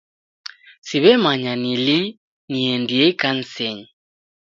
Siw'emanya 0.87 1.53
ni 1.61 1.73
lii 1.85 2.07
niendie 2.51 3.05
ikanisenyi. 3.11 3.85